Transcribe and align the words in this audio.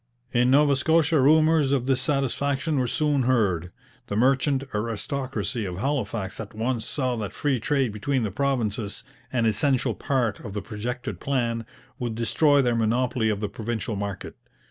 In 0.33 0.49
Nova 0.49 0.75
Scotia 0.75 1.21
rumours 1.21 1.71
of 1.71 1.85
dissatisfaction 1.85 2.79
were 2.79 2.87
soon 2.87 3.21
heard. 3.21 3.71
The 4.07 4.15
merchant 4.15 4.63
aristocracy 4.73 5.63
of 5.63 5.77
Halifax 5.77 6.39
at 6.39 6.55
once 6.55 6.87
saw 6.87 7.15
that 7.17 7.33
free 7.35 7.59
trade 7.59 7.93
between 7.93 8.23
the 8.23 8.31
provinces, 8.31 9.03
an 9.31 9.45
essential 9.45 9.93
part 9.93 10.39
of 10.39 10.53
the 10.53 10.61
projected 10.63 11.19
plan, 11.19 11.67
would 11.99 12.15
destroy 12.15 12.63
their 12.63 12.73
monopoly 12.73 13.29
of 13.29 13.41
the 13.41 13.47
provincial 13.47 13.95
market. 13.95 14.35